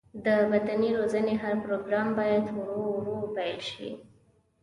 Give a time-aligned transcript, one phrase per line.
[0.25, 3.89] د بدني روزنې هر پروګرام باید ورو ورو پیل شي.